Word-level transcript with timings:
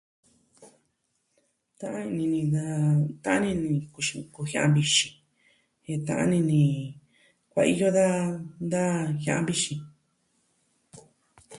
Ta'an 1.77 2.09
ini 2.23 2.25
ni 2.33 2.41
da 2.53 2.65
ta'an 3.23 3.43
ini 3.51 3.67
ni 3.73 3.79
kuxi, 3.93 4.15
kujiaa 4.35 4.73
vixin. 4.75 5.13
Jen 5.85 6.01
ta'an 6.07 6.31
ini 6.39 6.47
ni 6.49 6.61
kuaiyo 7.51 7.89
da, 7.97 8.07
da 8.71 8.83
jiaa 9.23 9.41
vixin. 9.47 9.79